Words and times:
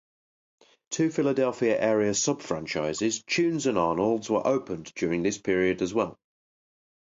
Two 0.89 1.11
Philadelphia 1.11 1.79
area 1.79 2.09
subfranchises, 2.13 3.23
Tunes 3.27 3.67
and 3.67 3.77
Arnold's, 3.77 4.31
were 4.31 4.47
opened 4.47 4.91
during 4.95 5.21
this 5.21 5.37
period 5.37 5.83
as 5.83 5.93
well. 5.93 6.19